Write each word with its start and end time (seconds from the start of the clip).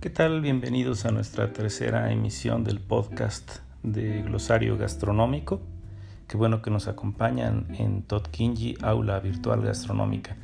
¿Qué 0.00 0.10
tal? 0.10 0.42
Bienvenidos 0.42 1.06
a 1.06 1.10
nuestra 1.10 1.52
tercera 1.52 2.12
emisión 2.12 2.62
del 2.62 2.78
podcast 2.78 3.56
de 3.82 4.22
Glosario 4.22 4.78
Gastronómico. 4.78 5.60
Qué 6.28 6.36
bueno 6.36 6.62
que 6.62 6.70
nos 6.70 6.86
acompañan 6.86 7.66
en 7.76 8.02
Todd 8.04 8.22
Kinji, 8.30 8.76
Aula 8.80 9.18
Virtual 9.18 9.60
Gastronómica. 9.60 10.36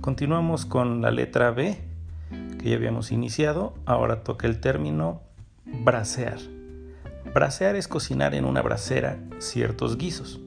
Continuamos 0.00 0.64
con 0.64 1.02
la 1.02 1.10
letra 1.10 1.50
B 1.50 1.76
que 2.58 2.70
ya 2.70 2.76
habíamos 2.76 3.12
iniciado. 3.12 3.74
Ahora 3.84 4.24
toca 4.24 4.46
el 4.46 4.58
término 4.58 5.20
brasear. 5.66 6.38
Brasear 7.34 7.76
es 7.76 7.88
cocinar 7.88 8.34
en 8.34 8.46
una 8.46 8.62
brasera 8.62 9.18
ciertos 9.38 9.98
guisos. 9.98 10.40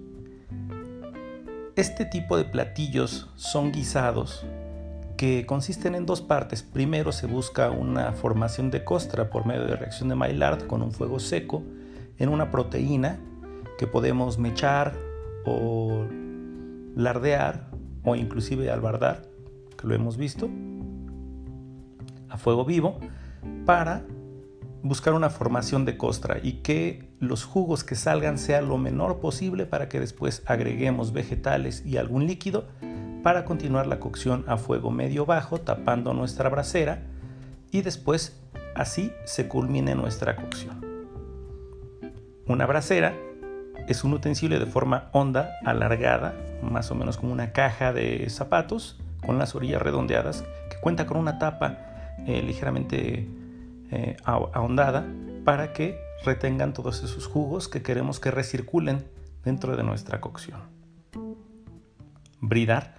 Este 1.75 2.05
tipo 2.05 2.37
de 2.37 2.45
platillos 2.45 3.29
son 3.35 3.71
guisados 3.71 4.47
que 5.17 5.45
consisten 5.45 5.95
en 5.95 6.05
dos 6.05 6.21
partes. 6.21 6.61
Primero 6.63 7.11
se 7.11 7.27
busca 7.27 7.71
una 7.71 8.13
formación 8.13 8.69
de 8.71 8.83
costra 8.83 9.29
por 9.29 9.45
medio 9.45 9.65
de 9.65 9.75
reacción 9.75 10.09
de 10.09 10.15
Maillard 10.15 10.67
con 10.67 10.81
un 10.83 10.91
fuego 10.91 11.19
seco 11.19 11.63
en 12.19 12.29
una 12.29 12.51
proteína 12.51 13.19
que 13.77 13.87
podemos 13.87 14.37
mechar 14.37 14.93
o 15.45 16.05
lardear 16.95 17.69
o 18.03 18.15
inclusive 18.15 18.71
albardar, 18.71 19.23
que 19.77 19.87
lo 19.87 19.95
hemos 19.95 20.17
visto, 20.17 20.49
a 22.29 22.37
fuego 22.37 22.63
vivo, 22.63 22.99
para 23.65 24.03
buscar 24.83 25.13
una 25.13 25.29
formación 25.29 25.85
de 25.85 25.97
costra 25.97 26.39
y 26.41 26.61
que 26.61 27.09
los 27.19 27.43
jugos 27.43 27.83
que 27.83 27.95
salgan 27.95 28.37
sean 28.37 28.69
lo 28.69 28.77
menor 28.77 29.19
posible 29.19 29.65
para 29.65 29.89
que 29.89 29.99
después 29.99 30.43
agreguemos 30.45 31.11
vegetales 31.11 31.83
y 31.85 31.97
algún 31.97 32.27
líquido 32.27 32.67
para 33.27 33.43
continuar 33.43 33.87
la 33.87 33.99
cocción 33.99 34.45
a 34.47 34.55
fuego 34.55 34.89
medio 34.89 35.25
bajo 35.25 35.59
tapando 35.59 36.13
nuestra 36.13 36.47
brasera 36.47 37.01
y 37.71 37.81
después 37.81 38.39
así 38.73 39.11
se 39.25 39.49
culmine 39.49 39.95
nuestra 39.95 40.37
cocción. 40.37 40.79
Una 42.45 42.65
brasera 42.65 43.13
es 43.89 44.05
un 44.05 44.13
utensilio 44.13 44.61
de 44.61 44.65
forma 44.65 45.09
honda, 45.11 45.57
alargada, 45.65 46.35
más 46.61 46.89
o 46.89 46.95
menos 46.95 47.17
como 47.17 47.33
una 47.33 47.51
caja 47.51 47.91
de 47.91 48.29
zapatos 48.29 48.97
con 49.25 49.37
las 49.37 49.55
orillas 49.55 49.81
redondeadas 49.81 50.45
que 50.69 50.77
cuenta 50.79 51.05
con 51.05 51.17
una 51.17 51.37
tapa 51.37 51.79
eh, 52.27 52.41
ligeramente 52.41 53.27
eh, 53.91 54.15
ahondada 54.23 55.05
para 55.43 55.73
que 55.73 55.99
retengan 56.23 56.71
todos 56.71 57.03
esos 57.03 57.27
jugos 57.27 57.67
que 57.67 57.81
queremos 57.81 58.21
que 58.21 58.31
recirculen 58.31 59.03
dentro 59.43 59.75
de 59.75 59.83
nuestra 59.83 60.21
cocción. 60.21 60.61
Bridar 62.39 62.95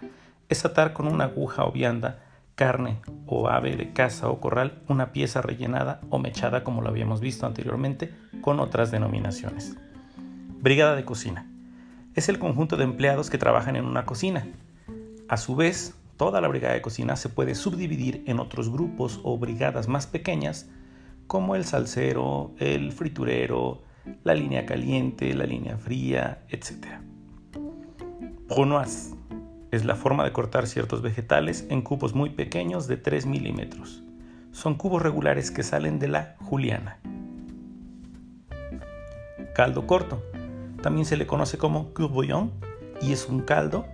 es 0.49 0.65
atar 0.65 0.93
con 0.93 1.07
una 1.07 1.25
aguja 1.25 1.65
o 1.65 1.73
vianda 1.73 2.25
carne 2.55 2.99
o 3.27 3.49
ave 3.49 3.77
de 3.77 3.93
caza 3.93 4.29
o 4.29 4.41
corral 4.41 4.83
una 4.89 5.13
pieza 5.13 5.41
rellenada 5.41 6.01
o 6.11 6.19
mechada 6.19 6.65
como 6.65 6.83
lo 6.83 6.89
habíamos 6.89 7.21
visto 7.21 7.47
anteriormente 7.47 8.13
con 8.41 8.59
otras 8.59 8.91
denominaciones. 8.91 9.77
Brigada 10.61 10.97
de 10.97 11.05
cocina. 11.05 11.47
Es 12.15 12.29
el 12.29 12.41
conjunto 12.41 12.77
de 12.77 12.85
empleados 12.85 13.31
que 13.31 13.39
trabajan 13.39 13.77
en 13.77 13.85
una 13.85 14.07
cocina. 14.07 14.45
A 15.29 15.37
su 15.37 15.55
vez, 15.55 15.95
toda 16.17 16.41
la 16.41 16.49
brigada 16.49 16.75
de 16.75 16.83
cocina 16.83 17.15
se 17.15 17.29
puede 17.29 17.55
subdividir 17.55 18.25
en 18.27 18.41
otros 18.41 18.73
grupos 18.73 19.21
o 19.23 19.39
brigadas 19.39 19.87
más 19.87 20.09
pequeñas 20.09 20.69
como 21.29 21.55
el 21.55 21.65
salsero, 21.65 22.55
el 22.59 22.91
friturero, 22.91 23.83
la 24.25 24.35
línea 24.35 24.67
caliente, 24.67 25.33
la 25.35 25.45
línea 25.45 25.77
fría, 25.77 26.43
etc. 26.49 26.87
Brunoise 28.49 29.18
es 29.71 29.85
la 29.85 29.97
forma 29.97 30.25
de 30.25 30.33
cortar 30.33 30.67
ciertos 30.67 31.03
vegetales 31.03 31.67
en 31.69 31.83
cubos 31.83 32.15
muy 32.15 32.31
pequeños 32.31 32.87
de 32.87 32.97
3 32.97 33.27
milímetros. 33.27 34.03
Son 34.53 34.75
cubos 34.75 35.03
regulares 35.03 35.51
que 35.51 35.63
salen 35.63 35.99
de 35.99 36.09
la 36.09 36.37
juliana. 36.41 36.99
Caldo 39.55 39.87
corto. 39.87 40.23
También 40.83 41.05
se 41.05 41.17
le 41.17 41.27
conoce 41.27 41.59
como 41.59 41.93
bouillon 41.93 42.53
y 43.03 43.13
es 43.13 43.29
un 43.29 43.41
caldo 43.41 43.85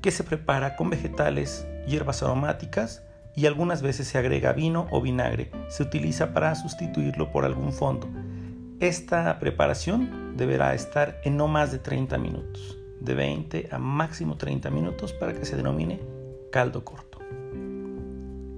que 0.00 0.10
se 0.10 0.24
prepara 0.24 0.76
con 0.76 0.90
vegetales, 0.90 1.66
hierbas 1.86 2.22
aromáticas 2.22 3.02
y 3.34 3.46
algunas 3.46 3.80
veces 3.80 4.08
se 4.08 4.18
agrega 4.18 4.52
vino 4.52 4.88
o 4.90 5.00
vinagre. 5.00 5.50
Se 5.68 5.82
utiliza 5.82 6.34
para 6.34 6.54
sustituirlo 6.54 7.32
por 7.32 7.44
algún 7.44 7.72
fondo. 7.72 8.08
Esta 8.80 9.38
preparación 9.38 10.36
deberá 10.36 10.74
estar 10.74 11.20
en 11.24 11.36
no 11.36 11.48
más 11.48 11.72
de 11.72 11.78
30 11.78 12.18
minutos 12.18 12.81
de 13.04 13.14
20 13.14 13.68
a 13.70 13.78
máximo 13.78 14.36
30 14.36 14.70
minutos 14.70 15.12
para 15.12 15.32
que 15.32 15.44
se 15.44 15.56
denomine 15.56 16.00
caldo 16.50 16.84
corto. 16.84 17.18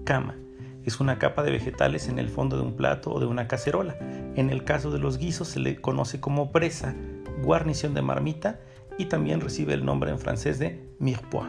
Cama. 0.05 0.37
Es 0.84 1.00
una 1.00 1.19
capa 1.19 1.43
de 1.43 1.50
vegetales 1.50 2.09
en 2.09 2.19
el 2.19 2.28
fondo 2.28 2.56
de 2.56 2.62
un 2.62 2.77
plato 2.77 3.10
o 3.10 3.21
de 3.21 3.25
una 3.25 3.49
cacerola. 3.49 3.97
En 4.37 4.50
el 4.50 4.65
caso 4.65 4.91
de 4.91 4.99
los 4.99 5.16
guisos 5.16 5.49
se 5.49 5.60
le 5.60 5.81
conoce 5.81 6.21
como 6.21 6.53
presa, 6.53 6.94
guarnición 7.43 7.94
de 7.94 8.03
marmita 8.03 8.60
y 8.99 9.06
también 9.06 9.41
recibe 9.41 9.72
el 9.72 9.84
nombre 9.84 10.10
en 10.10 10.19
francés 10.19 10.59
de 10.59 10.94
mirepoix. 10.99 11.49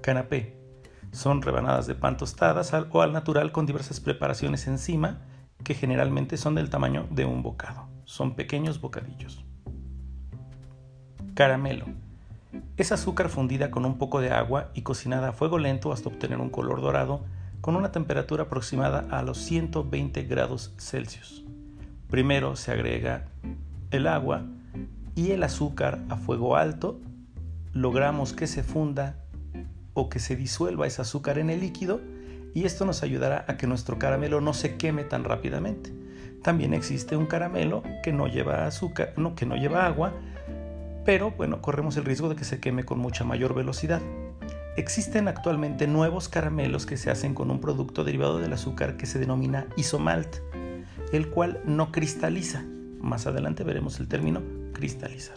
Canapé. 0.00 0.58
Son 1.12 1.42
rebanadas 1.42 1.86
de 1.86 1.94
pan 1.94 2.16
tostadas 2.16 2.72
o 2.90 3.02
al 3.02 3.12
natural 3.12 3.52
con 3.52 3.66
diversas 3.66 4.00
preparaciones 4.00 4.66
encima 4.66 5.22
que 5.62 5.74
generalmente 5.74 6.36
son 6.36 6.56
del 6.56 6.70
tamaño 6.70 7.06
de 7.10 7.24
un 7.24 7.42
bocado. 7.42 7.88
Son 8.04 8.34
pequeños 8.34 8.80
bocadillos. 8.80 9.44
Caramelo. 11.34 11.86
Es 12.76 12.92
azúcar 12.92 13.28
fundida 13.28 13.72
con 13.72 13.84
un 13.84 13.98
poco 13.98 14.20
de 14.20 14.30
agua 14.30 14.70
y 14.72 14.82
cocinada 14.82 15.30
a 15.30 15.32
fuego 15.32 15.58
lento 15.58 15.92
hasta 15.92 16.08
obtener 16.08 16.38
un 16.38 16.48
color 16.48 16.80
dorado 16.80 17.24
con 17.60 17.74
una 17.74 17.90
temperatura 17.90 18.44
aproximada 18.44 19.08
a 19.10 19.22
los 19.24 19.38
120 19.38 20.22
grados 20.24 20.72
Celsius. 20.78 21.44
Primero 22.08 22.54
se 22.54 22.70
agrega 22.70 23.24
el 23.90 24.06
agua 24.06 24.44
y 25.16 25.32
el 25.32 25.42
azúcar 25.42 26.04
a 26.08 26.16
fuego 26.16 26.56
alto. 26.56 27.00
Logramos 27.72 28.32
que 28.32 28.46
se 28.46 28.62
funda 28.62 29.16
o 29.92 30.08
que 30.08 30.20
se 30.20 30.36
disuelva 30.36 30.86
ese 30.86 31.02
azúcar 31.02 31.38
en 31.38 31.50
el 31.50 31.60
líquido 31.60 32.00
y 32.54 32.64
esto 32.64 32.84
nos 32.84 33.02
ayudará 33.02 33.44
a 33.48 33.56
que 33.56 33.66
nuestro 33.66 33.98
caramelo 33.98 34.40
no 34.40 34.54
se 34.54 34.76
queme 34.76 35.02
tan 35.02 35.24
rápidamente. 35.24 35.92
También 36.44 36.74
existe 36.74 37.16
un 37.16 37.26
caramelo 37.26 37.82
que 38.04 38.12
no 38.12 38.28
lleva 38.28 38.66
azúcar, 38.66 39.14
no, 39.16 39.34
que 39.34 39.46
no 39.46 39.56
lleva 39.56 39.86
agua, 39.86 40.12
pero 41.04 41.32
bueno, 41.32 41.60
corremos 41.60 41.96
el 41.96 42.04
riesgo 42.04 42.28
de 42.28 42.36
que 42.36 42.44
se 42.44 42.60
queme 42.60 42.84
con 42.84 42.98
mucha 42.98 43.24
mayor 43.24 43.54
velocidad. 43.54 44.00
Existen 44.76 45.28
actualmente 45.28 45.86
nuevos 45.86 46.28
caramelos 46.28 46.86
que 46.86 46.96
se 46.96 47.10
hacen 47.10 47.34
con 47.34 47.50
un 47.50 47.60
producto 47.60 48.04
derivado 48.04 48.38
del 48.38 48.52
azúcar 48.52 48.96
que 48.96 49.06
se 49.06 49.18
denomina 49.18 49.66
isomalt, 49.76 50.36
el 51.12 51.28
cual 51.28 51.60
no 51.64 51.92
cristaliza. 51.92 52.64
Más 53.00 53.26
adelante 53.26 53.64
veremos 53.64 54.00
el 54.00 54.08
término 54.08 54.42
cristalizar. 54.72 55.36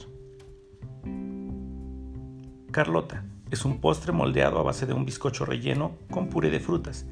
Carlota 2.72 3.26
es 3.52 3.66
un 3.66 3.80
postre 3.80 4.12
moldeado 4.12 4.60
a 4.60 4.64
base 4.64 4.86
de 4.86 4.94
un 4.94 5.06
bizcocho 5.06 5.46
relleno 5.46 5.98
con 6.10 6.30
puré 6.30 6.50
de 6.50 6.60
frutas. 6.60 7.06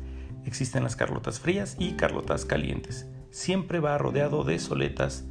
Existen 0.46 0.84
las 0.84 0.96
carlotas 0.96 1.40
frías 1.40 1.76
y 1.80 1.94
carlotas 1.94 2.46
calientes. 2.46 3.08
Siempre 3.32 3.80
va 3.80 3.98
rodeado 3.98 4.44
de 4.44 4.60
soletas 4.60 5.26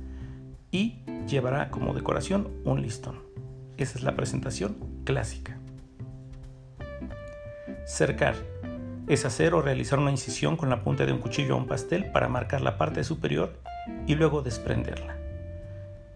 y 0.74 0.96
llevará 1.28 1.70
como 1.70 1.94
decoración 1.94 2.48
un 2.64 2.82
listón. 2.82 3.20
Esa 3.76 3.96
es 3.96 4.02
la 4.02 4.16
presentación 4.16 4.76
clásica. 5.04 5.56
Cercar 7.86 8.34
es 9.06 9.24
hacer 9.24 9.54
o 9.54 9.62
realizar 9.62 10.00
una 10.00 10.10
incisión 10.10 10.56
con 10.56 10.70
la 10.70 10.82
punta 10.82 11.06
de 11.06 11.12
un 11.12 11.20
cuchillo 11.20 11.54
a 11.54 11.58
un 11.58 11.68
pastel 11.68 12.10
para 12.10 12.28
marcar 12.28 12.60
la 12.60 12.76
parte 12.76 13.04
superior 13.04 13.56
y 14.08 14.16
luego 14.16 14.42
desprenderla. 14.42 15.16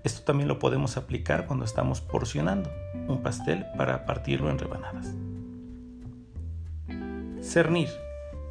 Esto 0.03 0.23
también 0.23 0.49
lo 0.49 0.59
podemos 0.59 0.97
aplicar 0.97 1.47
cuando 1.47 1.65
estamos 1.65 2.01
porcionando 2.01 2.69
un 3.07 3.23
pastel 3.23 3.65
para 3.77 4.07
partirlo 4.07 4.51
en 4.51 4.59
rebanadas. 4.59 5.15
Cernir 7.43 7.91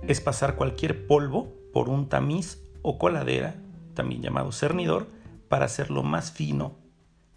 es 0.07 0.21
pasar 0.21 0.55
cualquier 0.55 1.05
polvo 1.05 1.53
por 1.73 1.89
un 1.89 2.07
tamiz 2.07 2.63
o 2.81 2.97
coladera, 2.97 3.55
también 3.93 4.21
llamado 4.21 4.53
cernidor, 4.53 5.16
para 5.49 5.65
hacerlo 5.65 6.03
más 6.03 6.31
fino 6.31 6.75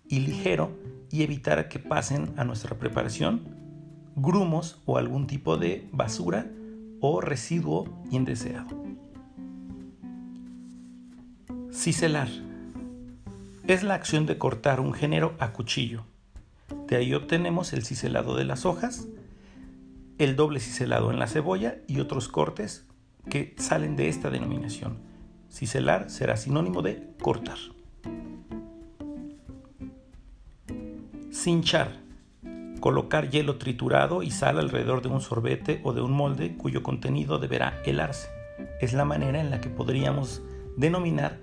y 0.08 0.20
ligero 0.20 0.70
y 1.10 1.22
evitar 1.22 1.68
que 1.68 1.78
pasen 1.78 2.32
a 2.36 2.44
nuestra 2.44 2.78
preparación 2.78 3.42
grumos 4.16 4.80
o 4.86 4.98
algún 4.98 5.26
tipo 5.26 5.56
de 5.56 5.88
basura 5.92 6.46
o 7.00 7.20
residuo 7.20 8.02
indeseado. 8.10 8.68
Ciselar 11.72 12.28
es 13.66 13.82
la 13.82 13.94
acción 13.94 14.26
de 14.26 14.36
cortar 14.36 14.80
un 14.80 14.92
género 14.92 15.34
a 15.38 15.52
cuchillo. 15.52 16.04
De 16.88 16.96
ahí 16.96 17.14
obtenemos 17.14 17.72
el 17.72 17.84
ciselado 17.84 18.36
de 18.36 18.44
las 18.44 18.66
hojas, 18.66 19.06
el 20.18 20.36
doble 20.36 20.60
ciselado 20.60 21.10
en 21.10 21.18
la 21.18 21.28
cebolla 21.28 21.76
y 21.86 22.00
otros 22.00 22.28
cortes 22.28 22.86
que 23.30 23.54
salen 23.58 23.96
de 23.96 24.08
esta 24.08 24.28
denominación. 24.28 24.98
Ciselar 25.50 26.10
será 26.10 26.36
sinónimo 26.36 26.82
de 26.82 27.14
cortar. 27.22 27.58
Cinchar. 31.42 31.92
Colocar 32.80 33.30
hielo 33.30 33.56
triturado 33.56 34.22
y 34.22 34.30
sal 34.30 34.58
alrededor 34.58 35.00
de 35.00 35.08
un 35.08 35.22
sorbete 35.22 35.80
o 35.84 35.94
de 35.94 36.02
un 36.02 36.12
molde 36.12 36.54
cuyo 36.58 36.82
contenido 36.82 37.38
deberá 37.38 37.80
helarse. 37.86 38.28
es 38.82 38.92
la 38.92 39.06
manera 39.06 39.40
en 39.40 39.50
la 39.50 39.58
que 39.58 39.70
podríamos 39.70 40.42
denominar 40.76 41.38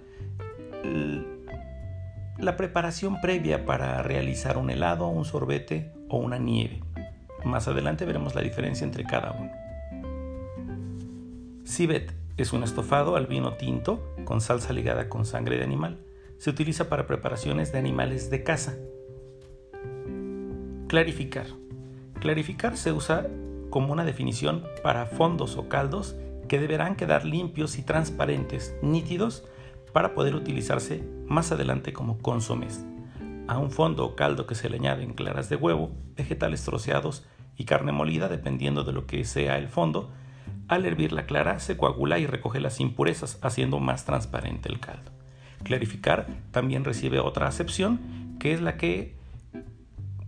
la 2.38 2.56
preparación 2.58 3.20
previa 3.22 3.66
para 3.66 4.04
realizar 4.04 4.60
un 4.60 4.70
helado, 4.70 5.08
un 5.08 5.26
sorbete 5.26 5.92
o 6.10 6.18
una 6.18 6.38
nieve. 6.38 6.84
Más 7.44 7.68
adelante 7.68 8.06
veremos 8.06 8.36
la 8.36 8.42
diferencia 8.42 8.86
entre 8.86 9.04
cada 9.04 9.32
uno. 9.32 9.52
Civet 11.66 12.14
es 12.38 12.54
un 12.54 12.62
estofado 12.62 13.16
al 13.16 13.26
vino 13.26 13.54
tinto 13.54 14.14
con 14.26 14.42
salsa 14.42 14.74
ligada 14.74 15.10
con 15.10 15.26
sangre 15.26 15.58
de 15.58 15.64
animal. 15.64 15.98
Se 16.38 16.52
utiliza 16.52 16.88
para 16.88 17.08
preparaciones 17.08 17.72
de 17.72 17.80
animales 17.80 18.30
de 18.30 18.44
caza. 18.44 18.76
Clarificar. 20.88 21.48
Clarificar 22.22 22.78
se 22.78 22.94
usa 22.94 23.28
como 23.70 23.92
una 23.92 24.06
definición 24.06 24.64
para 24.84 25.06
fondos 25.06 25.58
o 25.58 25.68
caldos 25.68 26.16
que 26.48 26.60
deberán 26.60 26.96
quedar 26.96 27.26
limpios 27.26 27.78
y 27.78 27.82
transparentes, 27.82 28.74
nítidos, 28.82 29.44
para 29.92 30.14
poder 30.14 30.34
utilizarse 30.34 31.04
más 31.26 31.52
adelante 31.52 31.92
como 31.92 32.20
consomés. 32.20 32.86
A 33.50 33.58
un 33.58 33.70
fondo 33.70 34.06
o 34.06 34.16
caldo 34.16 34.48
que 34.48 34.56
se 34.56 34.70
le 34.70 34.78
añaden 34.78 35.14
claras 35.14 35.50
de 35.50 35.58
huevo, 35.58 35.92
vegetales 36.16 36.64
troceados 36.64 37.26
y 37.58 37.66
carne 37.66 37.92
molida, 37.92 38.30
dependiendo 38.30 38.86
de 38.86 38.94
lo 38.94 39.06
que 39.08 39.26
sea 39.26 39.58
el 39.58 39.68
fondo, 39.68 40.10
al 40.70 40.86
hervir 40.86 41.12
la 41.12 41.26
clara 41.26 41.60
se 41.60 41.76
coagula 41.76 42.18
y 42.18 42.28
recoge 42.28 42.62
las 42.62 42.80
impurezas, 42.80 43.40
haciendo 43.42 43.82
más 43.82 44.06
transparente 44.06 44.70
el 44.70 44.80
caldo. 44.80 45.12
Clarificar 45.64 46.28
también 46.52 46.86
recibe 46.86 47.20
otra 47.20 47.48
acepción, 47.48 48.38
que 48.40 48.54
es 48.54 48.62
la 48.62 48.78
que 48.78 49.17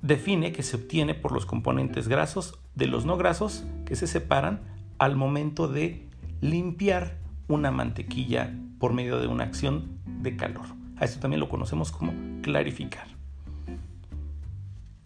define 0.02 0.52
que 0.52 0.64
se 0.64 0.78
obtiene 0.78 1.14
por 1.14 1.32
los 1.32 1.46
componentes 1.46 2.08
grasos 2.08 2.60
de 2.76 2.88
los 2.88 3.06
no 3.06 3.18
grasos 3.18 3.66
que 3.86 3.96
se 3.96 4.08
separan 4.08 4.62
al 4.98 5.16
momento 5.16 5.68
de 5.68 6.08
limpiar 6.42 7.18
una 7.48 7.72
mantequilla 7.72 8.54
por 8.80 8.94
medio 8.94 9.20
de 9.20 9.28
una 9.28 9.44
acción 9.44 10.00
de 10.06 10.36
calor. 10.36 10.66
A 10.98 11.06
esto 11.06 11.20
también 11.20 11.40
lo 11.40 11.50
conocemos 11.50 11.92
como 11.92 12.14
clarificar. 12.42 13.08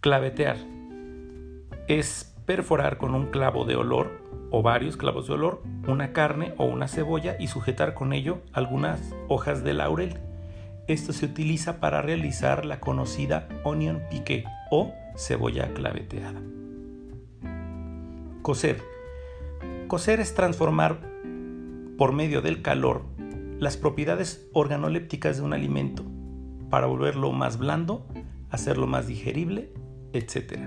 Clavetear 0.00 0.58
es 1.88 2.34
perforar 2.46 2.98
con 2.98 3.14
un 3.14 3.26
clavo 3.26 3.64
de 3.64 3.76
olor 3.76 4.22
o 4.50 4.62
varios 4.62 4.96
clavos 4.96 5.26
de 5.26 5.34
olor 5.34 5.62
una 5.86 6.12
carne 6.12 6.54
o 6.58 6.64
una 6.64 6.88
cebolla 6.88 7.36
y 7.38 7.48
sujetar 7.48 7.94
con 7.94 8.12
ello 8.12 8.40
algunas 8.52 9.14
hojas 9.28 9.64
de 9.64 9.74
laurel. 9.74 10.20
Esto 10.86 11.14
se 11.14 11.24
utiliza 11.24 11.80
para 11.80 12.02
realizar 12.02 12.66
la 12.66 12.78
conocida 12.78 13.48
onion 13.62 14.02
piqué 14.10 14.44
o 14.70 14.92
cebolla 15.16 15.72
claveteada. 15.72 16.42
Cocer. 18.42 18.82
Cocer 19.86 20.20
es 20.20 20.34
transformar 20.34 21.00
por 21.96 22.12
medio 22.12 22.42
del 22.42 22.60
calor 22.60 23.06
las 23.58 23.78
propiedades 23.78 24.46
organolépticas 24.52 25.38
de 25.38 25.42
un 25.42 25.54
alimento 25.54 26.04
para 26.68 26.86
volverlo 26.86 27.32
más 27.32 27.56
blando, 27.58 28.06
hacerlo 28.50 28.86
más 28.86 29.06
digerible, 29.06 29.72
etc. 30.12 30.58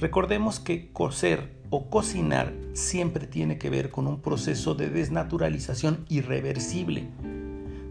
Recordemos 0.00 0.58
que 0.58 0.90
cocer 0.92 1.60
o 1.68 1.90
cocinar 1.90 2.54
siempre 2.72 3.26
tiene 3.26 3.58
que 3.58 3.68
ver 3.68 3.90
con 3.90 4.06
un 4.06 4.22
proceso 4.22 4.74
de 4.74 4.88
desnaturalización 4.88 6.06
irreversible. 6.08 7.08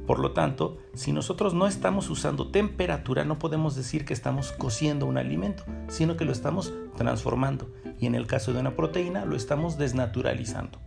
Por 0.06 0.20
lo 0.20 0.32
tanto, 0.32 0.78
si 0.94 1.14
nosotros 1.14 1.54
no 1.54 1.66
estamos 1.66 2.10
usando 2.10 2.50
temperatura, 2.50 3.24
no 3.24 3.40
podemos 3.40 3.76
decir 3.76 4.04
que 4.04 4.14
estamos 4.14 4.52
cociendo 4.52 5.06
un 5.06 5.18
alimento, 5.18 5.64
sino 5.88 6.18
que 6.18 6.26
lo 6.26 6.34
estamos 6.34 6.74
transformando. 6.98 7.70
Y 8.00 8.06
en 8.06 8.16
el 8.16 8.28
caso 8.28 8.52
de 8.52 8.60
una 8.60 8.76
proteína, 8.76 9.24
lo 9.24 9.38
estamos 9.38 9.78
desnaturalizando. 9.78 10.80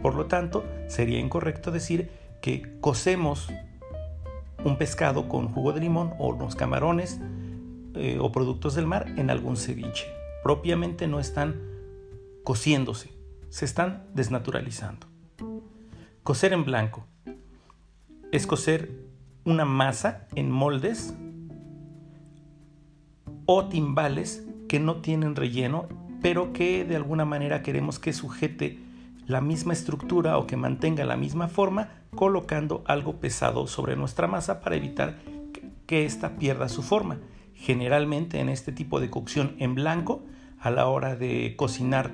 Por 0.00 0.14
lo 0.14 0.26
tanto, 0.26 0.64
sería 0.86 1.18
incorrecto 1.18 1.72
decir 1.72 2.10
que 2.40 2.78
cocemos 2.80 3.48
un 4.64 4.78
pescado 4.78 5.28
con 5.28 5.48
jugo 5.48 5.72
de 5.72 5.80
limón 5.80 6.14
o 6.18 6.28
unos 6.28 6.54
camarones 6.54 7.20
eh, 7.94 8.18
o 8.20 8.30
productos 8.30 8.74
del 8.74 8.86
mar 8.86 9.06
en 9.16 9.30
algún 9.30 9.56
ceviche. 9.56 10.06
Propiamente 10.44 11.08
no 11.08 11.18
están 11.18 11.60
cociéndose, 12.44 13.10
se 13.48 13.64
están 13.64 14.06
desnaturalizando. 14.14 15.08
Cocer 16.22 16.52
en 16.52 16.64
blanco 16.64 17.06
es 18.32 18.46
cocer 18.46 18.90
una 19.44 19.64
masa 19.64 20.26
en 20.34 20.50
moldes 20.50 21.14
o 23.46 23.66
timbales 23.66 24.44
que 24.68 24.80
no 24.80 24.96
tienen 24.96 25.36
relleno, 25.36 25.86
pero 26.20 26.52
que 26.52 26.84
de 26.84 26.96
alguna 26.96 27.24
manera 27.24 27.62
queremos 27.62 27.98
que 27.98 28.12
sujete 28.12 28.80
la 29.26 29.40
misma 29.40 29.72
estructura 29.72 30.38
o 30.38 30.46
que 30.46 30.56
mantenga 30.56 31.04
la 31.04 31.16
misma 31.16 31.48
forma 31.48 31.88
colocando 32.14 32.82
algo 32.86 33.16
pesado 33.20 33.66
sobre 33.66 33.96
nuestra 33.96 34.26
masa 34.26 34.60
para 34.60 34.76
evitar 34.76 35.18
que 35.86 36.04
ésta 36.04 36.36
pierda 36.36 36.68
su 36.68 36.82
forma. 36.82 37.18
Generalmente 37.54 38.40
en 38.40 38.48
este 38.48 38.72
tipo 38.72 39.00
de 39.00 39.10
cocción 39.10 39.54
en 39.58 39.74
blanco, 39.74 40.22
a 40.58 40.70
la 40.70 40.86
hora 40.86 41.16
de 41.16 41.54
cocinar 41.56 42.12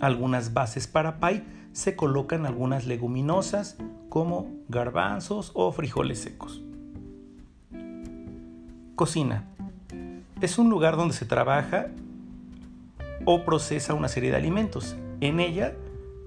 algunas 0.00 0.54
bases 0.54 0.86
para 0.86 1.18
pie, 1.18 1.42
se 1.72 1.96
colocan 1.96 2.46
algunas 2.46 2.86
leguminosas 2.86 3.76
como 4.10 4.48
garbanzos 4.68 5.52
o 5.54 5.72
frijoles 5.72 6.20
secos. 6.20 6.62
Cocina. 8.96 9.48
Es 10.42 10.58
un 10.58 10.68
lugar 10.68 10.96
donde 10.96 11.14
se 11.14 11.24
trabaja 11.24 11.86
o 13.24 13.44
procesa 13.44 13.94
una 13.94 14.08
serie 14.08 14.30
de 14.30 14.36
alimentos. 14.36 14.96
En 15.20 15.40
ella 15.40 15.74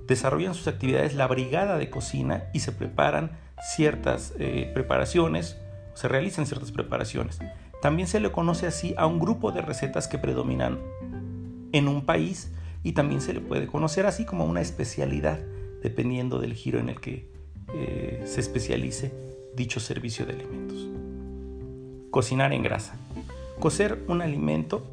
desarrollan 0.07 0.55
sus 0.55 0.67
actividades 0.67 1.13
la 1.13 1.27
brigada 1.27 1.77
de 1.77 1.89
cocina 1.89 2.45
y 2.53 2.61
se 2.61 2.71
preparan 2.71 3.31
ciertas 3.75 4.33
eh, 4.39 4.71
preparaciones, 4.73 5.57
se 5.93 6.07
realizan 6.07 6.45
ciertas 6.45 6.71
preparaciones. 6.71 7.39
También 7.81 8.07
se 8.07 8.19
le 8.19 8.31
conoce 8.31 8.65
así 8.65 8.95
a 8.97 9.05
un 9.05 9.19
grupo 9.19 9.51
de 9.51 9.61
recetas 9.61 10.07
que 10.07 10.17
predominan 10.17 10.79
en 11.73 11.87
un 11.87 12.05
país 12.05 12.53
y 12.81 12.93
también 12.93 13.19
se 13.19 13.33
le 13.33 13.41
puede 13.41 13.67
conocer 13.67 14.05
así 14.05 14.25
como 14.25 14.45
una 14.45 14.61
especialidad, 14.61 15.39
dependiendo 15.81 16.39
del 16.39 16.53
giro 16.53 16.79
en 16.79 16.89
el 16.89 17.01
que 17.01 17.32
eh, 17.73 18.23
se 18.25 18.41
especialice 18.41 19.13
dicho 19.55 19.79
servicio 19.79 20.25
de 20.25 20.33
alimentos. 20.33 20.89
Cocinar 22.11 22.53
en 22.53 22.63
grasa. 22.63 22.95
Cocer 23.59 24.03
un 24.07 24.21
alimento 24.21 24.85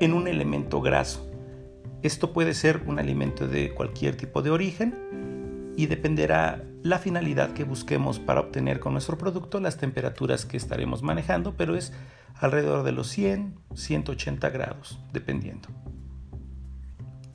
en 0.00 0.12
un 0.12 0.28
elemento 0.28 0.80
graso 0.80 1.28
esto 2.02 2.32
puede 2.32 2.54
ser 2.54 2.84
un 2.86 3.00
alimento 3.00 3.48
de 3.48 3.74
cualquier 3.74 4.16
tipo 4.16 4.40
de 4.40 4.50
origen 4.50 5.74
y 5.76 5.86
dependerá 5.86 6.62
la 6.84 7.00
finalidad 7.00 7.54
que 7.54 7.64
busquemos 7.64 8.20
para 8.20 8.40
obtener 8.40 8.78
con 8.78 8.92
nuestro 8.92 9.18
producto 9.18 9.58
las 9.58 9.78
temperaturas 9.78 10.46
que 10.46 10.56
estaremos 10.56 11.02
manejando, 11.02 11.56
pero 11.56 11.74
es 11.74 11.92
alrededor 12.36 12.84
de 12.84 12.92
los 12.92 13.08
100, 13.08 13.58
180 13.74 14.48
grados, 14.50 15.00
dependiendo. 15.12 15.68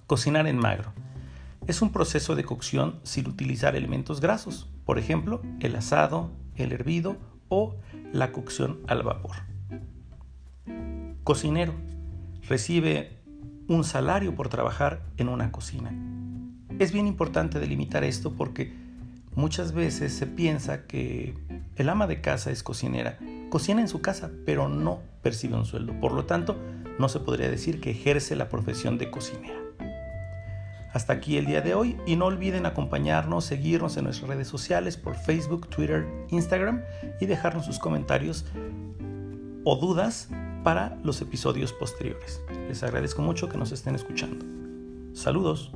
Cocinar 0.07 0.47
en 0.47 0.57
magro. 0.57 0.93
Es 1.67 1.81
un 1.81 1.91
proceso 1.91 2.35
de 2.35 2.45
cocción 2.45 3.01
sin 3.03 3.27
utilizar 3.27 3.75
elementos 3.75 4.21
grasos, 4.21 4.69
por 4.85 4.99
ejemplo, 4.99 5.41
el 5.59 5.75
asado, 5.75 6.31
el 6.55 6.71
hervido 6.71 7.17
o 7.49 7.75
la 8.11 8.31
cocción 8.31 8.79
al 8.87 9.03
vapor. 9.03 9.37
Cocinero. 11.23 11.73
Recibe 12.47 13.17
un 13.67 13.83
salario 13.85 14.35
por 14.35 14.49
trabajar 14.49 15.01
en 15.17 15.29
una 15.29 15.51
cocina. 15.51 15.93
Es 16.79 16.91
bien 16.91 17.07
importante 17.07 17.59
delimitar 17.59 18.03
esto 18.03 18.33
porque 18.33 18.73
muchas 19.35 19.71
veces 19.71 20.13
se 20.13 20.27
piensa 20.27 20.85
que 20.85 21.35
el 21.77 21.89
ama 21.89 22.07
de 22.07 22.19
casa 22.19 22.51
es 22.51 22.63
cocinera, 22.63 23.17
cocina 23.49 23.79
en 23.81 23.87
su 23.87 24.01
casa, 24.01 24.31
pero 24.45 24.67
no 24.67 24.99
percibe 25.21 25.55
un 25.55 25.65
sueldo. 25.65 25.97
Por 25.99 26.11
lo 26.11 26.25
tanto, 26.25 26.57
no 26.99 27.07
se 27.07 27.19
podría 27.19 27.49
decir 27.49 27.79
que 27.79 27.91
ejerce 27.91 28.35
la 28.35 28.49
profesión 28.49 28.97
de 28.97 29.09
cocinera. 29.09 29.62
Hasta 30.93 31.13
aquí 31.13 31.37
el 31.37 31.47
día 31.47 31.61
de 31.61 31.73
hoy 31.73 31.97
y 32.05 32.15
no 32.15 32.25
olviden 32.25 32.67
acompañarnos, 32.67 33.45
seguirnos 33.45 33.97
en 33.97 34.03
nuestras 34.03 34.29
redes 34.29 34.47
sociales 34.47 34.95
por 34.95 35.15
Facebook, 35.15 35.67
Twitter, 35.67 36.07
Instagram 36.29 36.83
y 37.19 37.25
dejarnos 37.25 37.65
sus 37.65 37.79
comentarios 37.79 38.45
o 39.63 39.75
dudas 39.75 40.29
para 40.63 40.97
los 41.03 41.19
episodios 41.21 41.73
posteriores. 41.73 42.41
Les 42.67 42.83
agradezco 42.83 43.23
mucho 43.23 43.49
que 43.49 43.57
nos 43.57 43.71
estén 43.71 43.95
escuchando. 43.95 44.45
Saludos. 45.13 45.71